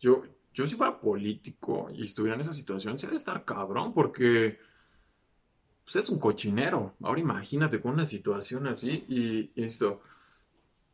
[0.00, 0.22] Yo,
[0.58, 4.58] yo si fuera político y estuviera en esa situación, se debe estar cabrón, porque
[5.84, 6.94] pues, es un cochinero.
[7.00, 10.00] Ahora imagínate con una situación así y, esto,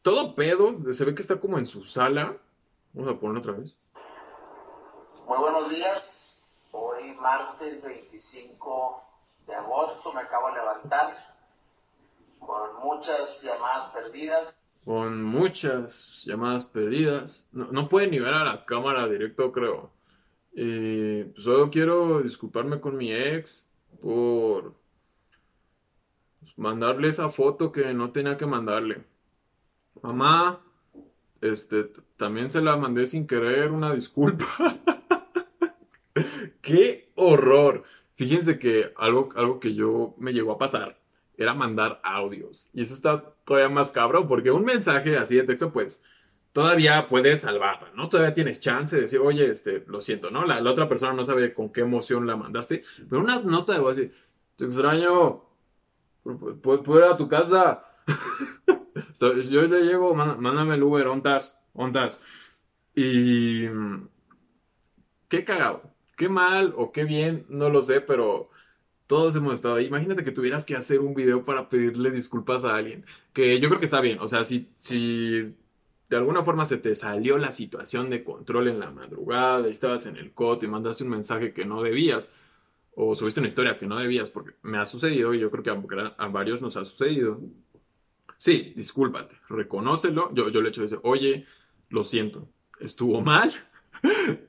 [0.02, 2.36] todo pedo, se ve que está como en su sala.
[2.92, 3.74] Vamos a ponerlo otra vez.
[5.26, 6.46] Muy buenos días.
[6.70, 9.02] Hoy martes 25
[9.46, 11.36] de agosto me acabo de levantar
[12.38, 17.48] con muchas llamadas perdidas con muchas llamadas perdidas.
[17.52, 19.90] No, no puede ni ver a la cámara directo, creo.
[20.54, 23.68] Eh, solo quiero disculparme con mi ex
[24.00, 24.74] por
[26.56, 29.04] mandarle esa foto que no tenía que mandarle.
[30.02, 30.60] Mamá,
[31.40, 34.78] este, también se la mandé sin querer, una disculpa.
[36.62, 37.84] ¡Qué horror!
[38.14, 41.03] Fíjense que algo, algo que yo me llegó a pasar
[41.36, 42.70] era mandar audios.
[42.72, 46.02] Y eso está todavía más cabrón, porque un mensaje así de texto, pues
[46.52, 48.08] todavía puedes salvarla, ¿no?
[48.08, 50.46] Todavía tienes chance de decir, oye, este, lo siento, ¿no?
[50.46, 53.98] La, otra persona no sabe con qué emoción la mandaste, pero una nota de voz
[53.98, 54.12] así,
[54.56, 55.44] te extraño,
[56.22, 57.84] ¿puedo ir a tu casa?
[59.50, 62.20] Yo le llego, mándame el Uber, ontas, ontas.
[62.94, 63.66] Y...
[65.28, 65.82] Qué cagado,
[66.16, 68.50] qué mal o qué bien, no lo sé, pero
[69.06, 69.86] todos hemos estado ahí.
[69.86, 73.04] Imagínate que tuvieras que hacer un video para pedirle disculpas a alguien.
[73.32, 74.18] Que yo creo que está bien.
[74.20, 75.54] O sea, si, si
[76.08, 80.16] de alguna forma se te salió la situación de control en la madrugada, estabas en
[80.16, 82.32] el coto y mandaste un mensaje que no debías,
[82.94, 85.70] o subiste una historia que no debías, porque me ha sucedido y yo creo que
[85.70, 87.40] a, varios nos ha sucedido.
[88.36, 90.32] Sí, discúlpate, reconócelo.
[90.34, 91.46] Yo, yo le he hecho decir, oye,
[91.88, 93.52] lo siento, estuvo mal,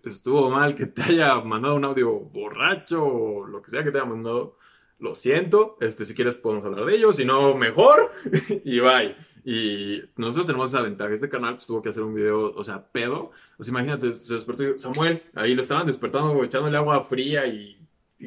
[0.04, 3.98] estuvo mal que te haya mandado un audio borracho o lo que sea que te
[3.98, 4.58] haya mandado.
[4.98, 8.12] Lo siento, este, si quieres podemos hablar de ello, si no, mejor,
[8.64, 9.16] y bye.
[9.44, 12.92] Y nosotros tenemos esa ventaja, este canal pues, tuvo que hacer un video, o sea,
[12.92, 13.32] pedo.
[13.58, 17.78] Pues imagínate, se despertó Samuel, ahí lo estaban despertando, echándole agua fría y,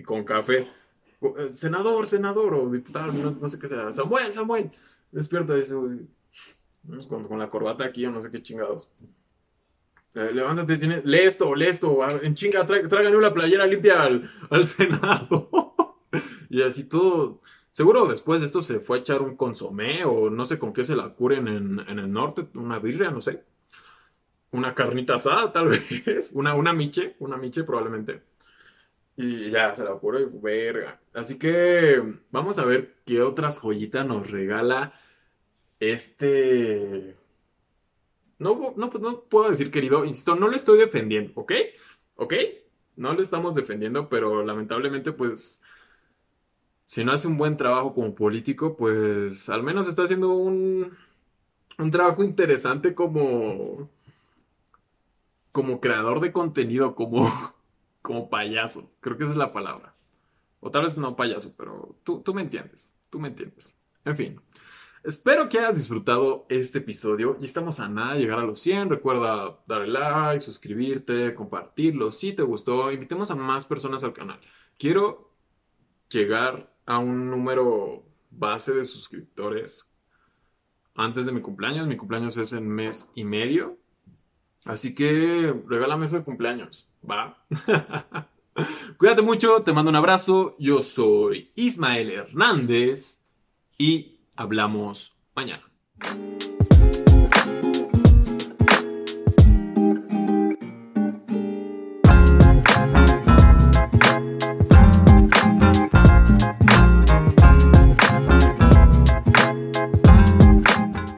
[0.04, 0.68] con café.
[1.20, 3.92] Eh, senador, senador, o diputado, no, sé qué sea.
[3.92, 4.70] Samuel, Samuel,
[5.10, 5.74] despierta, dice,
[7.08, 8.90] con, con la corbata aquí o no sé qué chingados.
[10.14, 15.74] Eh, levántate, tiene, lee esto, lee esto, en chinga, tráigame una playera limpia al, Senado.
[16.50, 17.40] y así todo.
[17.70, 20.82] Seguro después de esto se fue a echar un consomé o no sé con qué
[20.84, 23.44] se la curen en, el norte, una birria, no sé.
[24.50, 25.68] una carnita asada, tal
[26.06, 28.22] vez, una, una miche, una miche probablemente.
[29.16, 31.00] Y ya, se la y verga.
[31.12, 32.00] Así que
[32.30, 34.92] vamos a ver qué otras joyitas nos regala
[35.80, 37.16] este...
[38.38, 41.52] No, no, no puedo decir querido, insisto, no le estoy defendiendo, ¿ok?
[42.16, 42.34] ¿Ok?
[42.96, 45.60] No le estamos defendiendo, pero lamentablemente pues
[46.84, 50.96] si no hace un buen trabajo como político, pues al menos está haciendo un,
[51.78, 53.90] un trabajo interesante como,
[55.52, 57.30] como creador de contenido, como,
[58.02, 58.90] como payaso.
[59.00, 59.94] Creo que esa es la palabra.
[60.60, 62.96] O tal vez no payaso, pero tú, tú me entiendes.
[63.10, 63.76] Tú me entiendes.
[64.04, 64.40] En fin.
[65.08, 68.90] Espero que hayas disfrutado este episodio y estamos a nada de llegar a los 100.
[68.90, 72.10] Recuerda darle like, suscribirte, compartirlo.
[72.10, 74.38] Si te gustó, invitemos a más personas al canal.
[74.76, 75.32] Quiero
[76.10, 79.90] llegar a un número base de suscriptores
[80.94, 81.86] antes de mi cumpleaños.
[81.86, 83.78] Mi cumpleaños es en mes y medio.
[84.66, 86.86] Así que regálame eso de cumpleaños.
[87.10, 87.42] Va.
[88.98, 90.54] Cuídate mucho, te mando un abrazo.
[90.58, 93.22] Yo soy Ismael Hernández
[93.78, 95.64] y hablamos mañana.